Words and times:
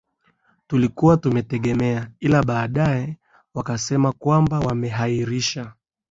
tulikuwa 0.67 1.17
tumeutegemea 1.17 2.11
ila 2.19 2.43
baadaye 2.43 3.17
wakasema 3.53 4.11
kwamba 4.11 4.59
wameahirisha 4.59 5.73